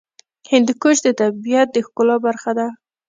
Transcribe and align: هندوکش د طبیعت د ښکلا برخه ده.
هندوکش 0.51 0.97
د 1.03 1.07
طبیعت 1.19 1.67
د 1.73 1.77
ښکلا 1.85 2.15
برخه 2.25 2.51
ده. 2.57 2.67